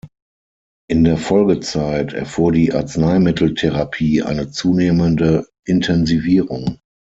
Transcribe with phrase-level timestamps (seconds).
[0.89, 6.79] In der Folgezeit erfuhr die Arzneimitteltherapie eine zunehmende Intensivierung.